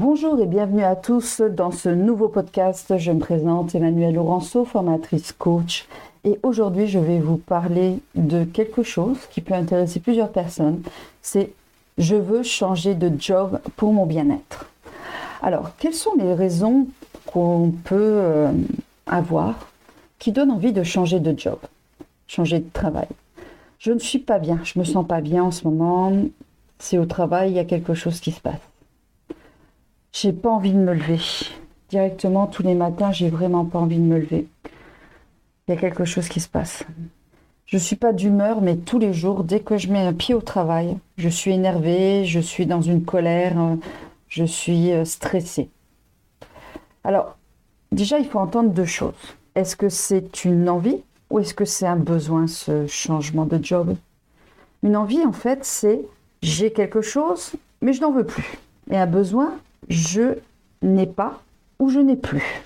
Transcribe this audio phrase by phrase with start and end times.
[0.00, 2.96] Bonjour et bienvenue à tous dans ce nouveau podcast.
[2.98, 5.88] Je me présente Emmanuelle Laurenceau, formatrice coach.
[6.22, 10.82] Et aujourd'hui, je vais vous parler de quelque chose qui peut intéresser plusieurs personnes.
[11.20, 11.50] C'est
[11.98, 14.70] je veux changer de job pour mon bien-être.
[15.42, 16.86] Alors, quelles sont les raisons
[17.26, 18.52] qu'on peut euh,
[19.08, 19.68] avoir
[20.20, 21.58] qui donnent envie de changer de job,
[22.28, 23.08] changer de travail?
[23.80, 26.12] Je ne suis pas bien, je me sens pas bien en ce moment.
[26.78, 28.67] C'est au travail, il y a quelque chose qui se passe.
[30.20, 31.20] J'ai pas envie de me lever.
[31.90, 34.48] Directement, tous les matins, j'ai vraiment pas envie de me lever.
[34.64, 36.84] Il y a quelque chose qui se passe.
[37.66, 40.40] Je suis pas d'humeur, mais tous les jours, dès que je mets un pied au
[40.40, 43.76] travail, je suis énervée, je suis dans une colère, euh,
[44.28, 45.70] je suis euh, stressée.
[47.04, 47.36] Alors,
[47.92, 49.36] déjà, il faut entendre deux choses.
[49.54, 53.94] Est-ce que c'est une envie ou est-ce que c'est un besoin, ce changement de job?
[54.82, 56.00] Une envie, en fait, c'est
[56.42, 58.58] j'ai quelque chose, mais je n'en veux plus.
[58.90, 59.54] Et un besoin,
[59.88, 60.38] je
[60.82, 61.40] n'ai pas
[61.78, 62.62] ou je n'ai plus.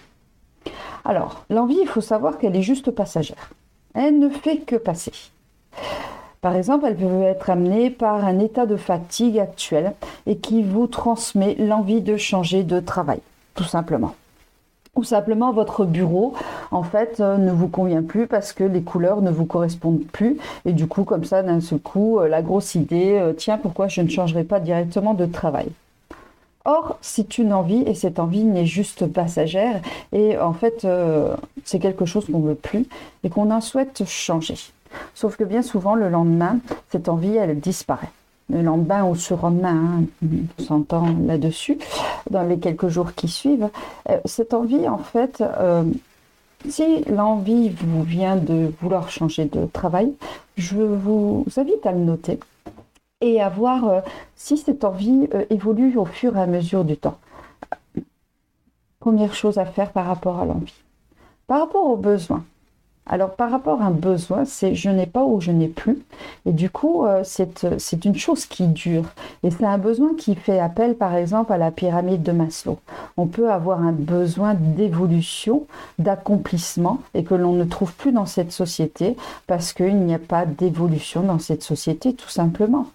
[1.05, 3.51] Alors, l'envie, il faut savoir qu'elle est juste passagère.
[3.95, 5.13] Elle ne fait que passer.
[6.41, 9.93] Par exemple, elle peut être amenée par un état de fatigue actuel
[10.27, 13.21] et qui vous transmet l'envie de changer de travail,
[13.55, 14.15] tout simplement.
[14.95, 16.35] Ou simplement votre bureau,
[16.71, 20.37] en fait, euh, ne vous convient plus parce que les couleurs ne vous correspondent plus.
[20.67, 23.89] Et du coup, comme ça, d'un seul coup, euh, la grosse idée, euh, tiens, pourquoi
[23.89, 25.69] je ne changerai pas directement de travail?
[26.65, 29.81] Or, c'est une envie et cette envie n'est juste passagère
[30.13, 32.87] et en fait, euh, c'est quelque chose qu'on ne veut plus
[33.25, 34.57] et qu'on en souhaite changer.
[35.15, 36.59] Sauf que bien souvent, le lendemain,
[36.91, 38.11] cette envie, elle disparaît.
[38.51, 41.79] Le lendemain ou ce lendemain, hein, on s'entend là-dessus,
[42.31, 43.71] dans les quelques jours qui suivent,
[44.11, 45.85] euh, cette envie, en fait, euh,
[46.69, 50.13] si l'envie vous vient de vouloir changer de travail,
[50.57, 52.39] je vous invite à le noter
[53.23, 54.01] et à voir euh,
[54.37, 57.19] si cette envie euh, évolue au fur et à mesure du temps.
[59.01, 60.83] Première chose à faire par rapport à l'envie.
[61.47, 62.44] Par rapport aux besoins,
[63.07, 65.99] alors par rapport à un besoin, c'est je n'ai pas ou je n'ai plus.
[66.47, 69.05] Et du coup, euh, c'est une chose qui dure.
[69.43, 72.79] Et c'est un besoin qui fait appel par exemple à la pyramide de Maslow.
[73.17, 75.67] On peut avoir un besoin d'évolution,
[75.99, 79.17] d'accomplissement et que l'on ne trouve plus dans cette société
[79.49, 82.87] parce qu'il n'y a pas d'évolution dans cette société tout simplement.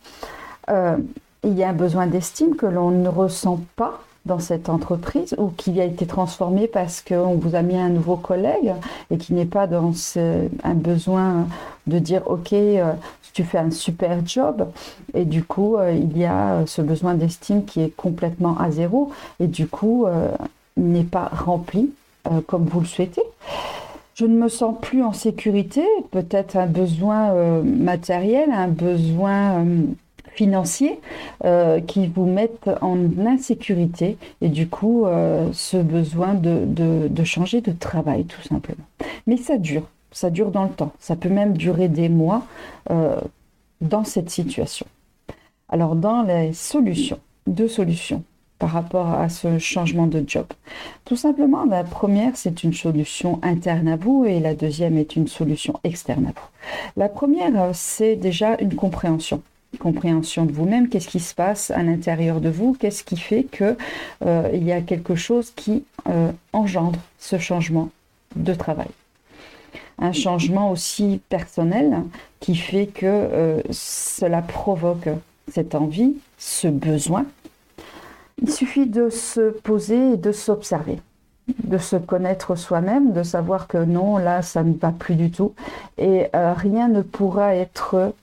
[0.69, 0.97] Euh,
[1.43, 5.47] il y a un besoin d'estime que l'on ne ressent pas dans cette entreprise ou
[5.47, 8.73] qui a été transformé parce qu'on vous a mis un nouveau collègue
[9.09, 9.93] et qui n'est pas dans
[10.63, 11.47] un besoin
[11.87, 12.93] de dire ok euh,
[13.33, 14.67] tu fais un super job
[15.13, 19.11] et du coup euh, il y a ce besoin d'estime qui est complètement à zéro
[19.39, 20.29] et du coup euh,
[20.75, 21.91] n'est pas rempli
[22.45, 23.21] comme vous le souhaitez.
[24.13, 27.31] Je ne me sens plus en sécurité, peut-être un besoin
[27.63, 29.63] matériel, un besoin
[30.37, 30.99] financiers
[31.43, 37.59] euh, qui vous mettent en insécurité et du coup euh, ce besoin de, de, changer
[37.61, 38.85] de travail tout simplement.
[39.25, 42.43] Mais ça dure, ça dure dans le temps, ça peut même durer des mois
[42.91, 43.19] euh,
[43.81, 44.85] dans cette situation.
[45.69, 48.23] Alors dans les solutions, deux solutions
[48.59, 50.45] par rapport à ce changement de job.
[51.05, 55.27] Tout simplement, la première, c'est une solution interne à vous et la deuxième est une
[55.27, 56.47] solution externe à vous.
[56.95, 59.43] La première, c'est déjà une compréhension
[59.77, 63.77] compréhension de vous-même, qu'est-ce qui se passe à l'intérieur de vous, qu'est-ce qui fait que
[64.25, 67.89] euh, il y a quelque chose qui euh, engendre ce changement
[68.35, 68.89] de travail?
[69.99, 72.03] Un changement aussi personnel
[72.39, 75.09] qui fait que euh, cela provoque
[75.51, 77.25] cette envie, ce besoin.
[78.41, 80.99] Il suffit de se poser et de s'observer
[81.63, 85.53] de se connaître soi-même, de savoir que non, là, ça ne va plus du tout.
[85.97, 88.13] Et rien ne pourra être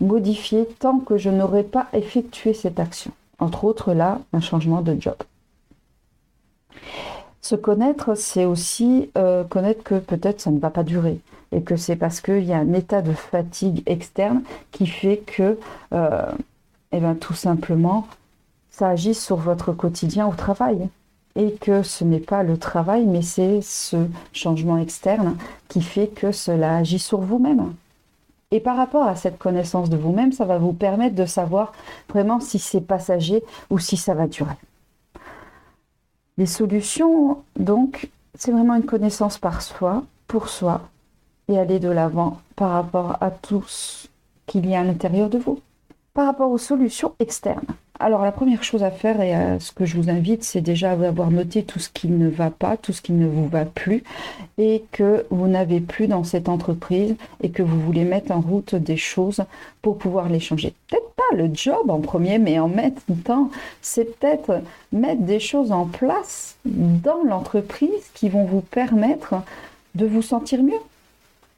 [0.00, 3.12] modifier tant que je n'aurai pas effectué cette action.
[3.38, 5.16] Entre autres, là, un changement de job.
[7.42, 11.20] Se connaître, c'est aussi euh, connaître que peut-être ça ne va pas durer
[11.52, 14.42] et que c'est parce qu'il y a un état de fatigue externe
[14.72, 15.58] qui fait que,
[15.92, 16.32] euh,
[16.92, 18.08] eh ben, tout simplement,
[18.70, 20.88] ça agit sur votre quotidien au travail
[21.36, 23.96] et que ce n'est pas le travail, mais c'est ce
[24.32, 25.36] changement externe
[25.68, 27.74] qui fait que cela agit sur vous-même.
[28.52, 31.72] Et par rapport à cette connaissance de vous-même, ça va vous permettre de savoir
[32.08, 34.54] vraiment si c'est passager ou si ça va durer.
[36.38, 40.82] Les solutions, donc, c'est vraiment une connaissance par soi, pour soi,
[41.48, 44.06] et aller de l'avant par rapport à tout ce
[44.46, 45.60] qu'il y a à l'intérieur de vous.
[46.14, 47.66] Par rapport aux solutions externes,
[47.98, 50.96] Alors la première chose à faire et à ce que je vous invite, c'est déjà
[50.96, 54.04] d'avoir noté tout ce qui ne va pas, tout ce qui ne vous va plus
[54.58, 58.74] et que vous n'avez plus dans cette entreprise et que vous voulez mettre en route
[58.74, 59.44] des choses
[59.80, 60.74] pour pouvoir les changer.
[60.88, 62.92] Peut-être pas le job en premier, mais en même
[63.24, 63.50] temps,
[63.80, 64.60] c'est peut-être
[64.92, 69.36] mettre des choses en place dans l'entreprise qui vont vous permettre
[69.94, 70.74] de vous sentir mieux.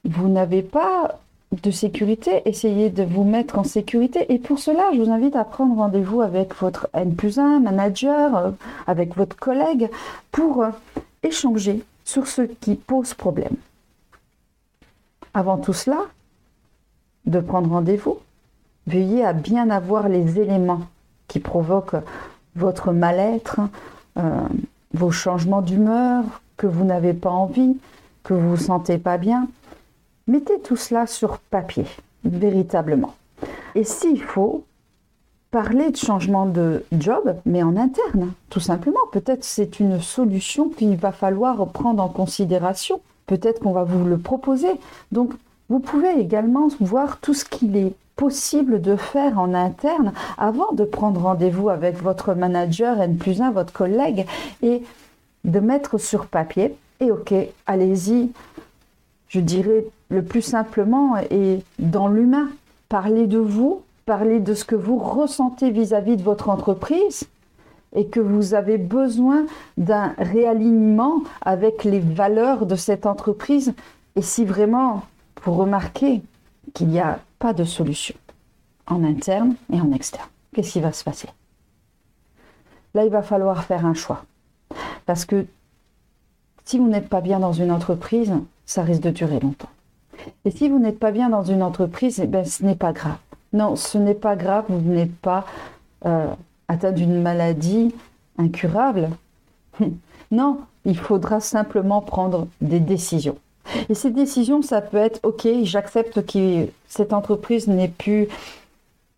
[0.05, 1.19] Vous n'avez pas
[1.53, 4.33] de sécurité, essayez de vous mettre en sécurité.
[4.33, 8.37] Et pour cela, je vous invite à prendre rendez-vous avec votre N plus 1 manager,
[8.37, 8.51] euh,
[8.87, 9.89] avec votre collègue,
[10.31, 10.71] pour euh,
[11.23, 13.57] échanger sur ce qui pose problème.
[15.35, 15.99] Avant tout cela,
[17.27, 18.19] de prendre rendez-vous,
[18.87, 20.83] veuillez à bien avoir les éléments
[21.29, 21.97] qui provoquent
[22.57, 23.61] votre mal-être,
[24.19, 24.41] euh,
[24.95, 26.25] vos changements d'humeur,
[26.57, 27.77] que vous n'avez pas envie,
[28.23, 29.49] que vous ne vous sentez pas bien,
[30.29, 31.87] Mettez tout cela sur papier,
[32.25, 33.15] véritablement.
[33.75, 34.65] Et s'il faut,
[35.51, 39.01] parler de changement de job, mais en interne, tout simplement.
[39.13, 43.01] Peut-être c'est une solution qu'il va falloir prendre en considération.
[43.27, 44.69] Peut-être qu'on va vous le proposer.
[45.13, 45.33] Donc,
[45.69, 50.85] vous pouvez également voir tout ce qu'il est possible de faire en interne avant de
[50.85, 54.27] prendre rendez-vous avec votre manager N plus 1, votre collègue,
[54.63, 54.83] et
[55.45, 56.75] de mettre sur papier.
[57.01, 57.33] Et ok,
[57.67, 58.31] allez-y,
[59.29, 62.49] je dirais le plus simplement et dans l'humain.
[62.89, 67.29] Parlez de vous, parlez de ce que vous ressentez vis-à-vis de votre entreprise
[67.95, 69.47] et que vous avez besoin
[69.77, 73.75] d'un réalignement avec les valeurs de cette entreprise.
[74.17, 75.03] Et si vraiment
[75.45, 76.23] vous remarquez
[76.75, 78.15] qu'il n'y a pas de solution
[78.87, 81.29] en interne et en externe, qu'est-ce qui va se passer?
[82.95, 84.25] Là, il va falloir faire un choix.
[85.07, 85.47] Parce que
[86.69, 88.31] si vous n'êtes pas bien dans une entreprise,
[88.67, 89.71] ça risque de durer longtemps.
[90.45, 93.17] Et si vous n'êtes pas bien dans une entreprise, eh ben, ce n'est pas grave.
[93.55, 95.47] Non, ce n'est pas grave, vous n'êtes pas
[96.05, 96.27] euh,
[96.69, 97.95] atteint d'une maladie
[98.37, 99.09] incurable.
[100.31, 103.39] non, il faudra simplement prendre des décisions.
[103.89, 108.29] Et ces décisions, ça peut être, OK, j'accepte que cette entreprise n'est plus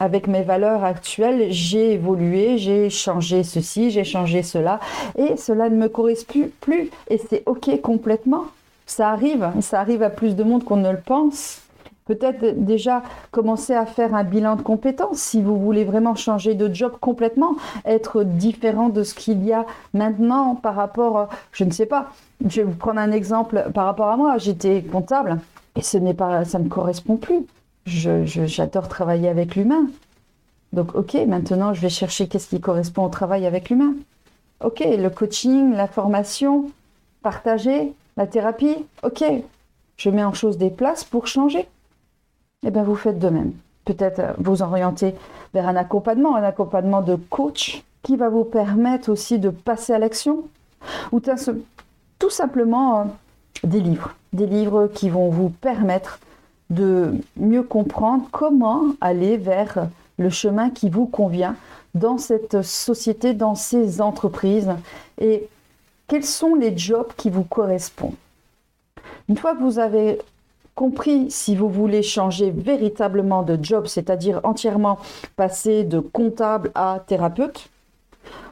[0.01, 4.81] avec mes valeurs actuelles, j'ai évolué, j'ai changé ceci, j'ai changé cela,
[5.17, 8.47] et cela ne me correspond plus, et c'est OK complètement.
[8.87, 11.61] Ça arrive, ça arrive à plus de monde qu'on ne le pense.
[12.07, 16.73] Peut-être déjà commencer à faire un bilan de compétences si vous voulez vraiment changer de
[16.75, 17.55] job complètement,
[17.85, 19.65] être différent de ce qu'il y a
[19.95, 22.09] maintenant par rapport, je ne sais pas.
[22.45, 24.39] Je vais vous prendre un exemple par rapport à moi.
[24.39, 25.39] J'étais comptable
[25.77, 27.47] et ce n'est pas, ça ne correspond plus.
[27.91, 29.87] J'adore travailler avec l'humain.
[30.73, 33.95] Donc, ok, maintenant je vais chercher qu'est-ce qui correspond au travail avec l'humain.
[34.65, 36.71] Ok, le coaching, la formation,
[37.23, 39.25] partager, la thérapie, ok,
[39.97, 41.67] je mets en chose des places pour changer.
[42.63, 43.53] Eh bien, vous faites de même.
[43.85, 45.15] Peut-être euh, vous orienter
[45.55, 49.99] vers un accompagnement, un accompagnement de coach qui va vous permettre aussi de passer à
[49.99, 50.45] l'action.
[51.13, 53.05] Ou tout simplement euh,
[53.65, 54.15] des livres.
[54.33, 56.19] Des livres qui vont vous permettre
[56.71, 59.89] de mieux comprendre comment aller vers
[60.19, 61.57] le chemin qui vous convient
[61.95, 64.71] dans cette société, dans ces entreprises.
[65.21, 65.49] Et
[66.07, 68.15] quels sont les jobs qui vous correspondent?
[69.29, 70.19] Une fois que vous avez
[70.75, 74.99] compris si vous voulez changer véritablement de job, c'est-à-dire entièrement
[75.37, 77.69] passer de comptable à thérapeute,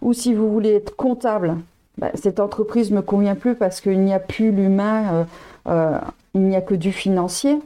[0.02, 1.56] ou si vous voulez être comptable,
[1.96, 5.24] bah, cette entreprise ne me convient plus parce qu'il n'y a plus l'humain, euh,
[5.68, 5.98] euh,
[6.34, 7.58] il n'y a que du financier.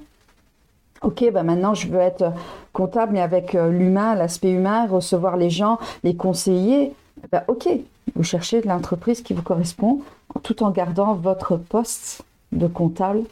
[1.02, 2.32] Ok, bah maintenant je veux être
[2.72, 6.92] comptable, mais avec euh, l'humain, l'aspect humain, recevoir les gens, les conseiller.
[7.32, 7.68] Bah, ok,
[8.14, 10.00] vous cherchez l'entreprise qui vous correspond
[10.44, 13.22] tout en gardant votre poste de comptable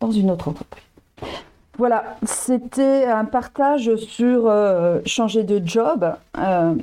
[0.00, 0.82] dans une autre entreprise.
[1.76, 6.74] Voilà, c'était un partage sur euh, changer de job euh,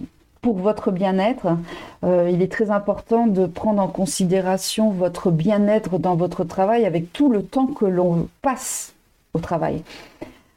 [0.42, 1.58] pour votre bien-être.
[2.04, 7.32] Il est très important de prendre en considération votre bien-être dans votre travail avec tout
[7.32, 8.94] le temps que l'on passe
[9.34, 9.82] au travail.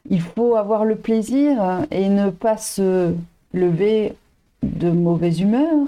[0.09, 3.13] Il faut avoir le plaisir et ne pas se
[3.53, 4.13] lever
[4.63, 5.87] de mauvaise humeur,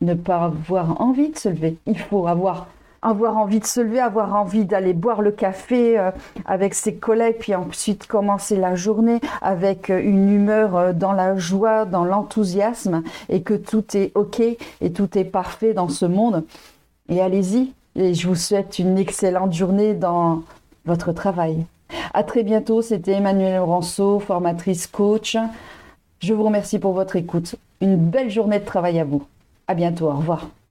[0.00, 1.76] ne pas avoir envie de se lever.
[1.86, 2.68] Il faut avoir
[3.02, 6.10] avoir envie de se lever, avoir envie d'aller boire le café euh,
[6.46, 11.36] avec ses collègues, puis ensuite commencer la journée avec euh, une humeur euh, dans la
[11.36, 16.44] joie, dans l'enthousiasme, et que tout est OK et tout est parfait dans ce monde.
[17.08, 20.42] Et allez-y, et je vous souhaite une excellente journée dans
[20.84, 21.64] votre travail.
[22.12, 25.36] À très bientôt, c'était Emmanuel Ranceau, formatrice coach.
[26.20, 27.54] Je vous remercie pour votre écoute.
[27.80, 29.26] Une belle journée de travail à vous.
[29.66, 30.48] À bientôt, au revoir.